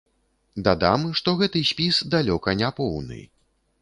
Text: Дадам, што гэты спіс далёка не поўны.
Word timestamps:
Дадам, 0.67 1.03
што 1.21 1.35
гэты 1.41 1.63
спіс 1.73 1.99
далёка 2.17 2.57
не 2.63 2.71
поўны. 2.81 3.21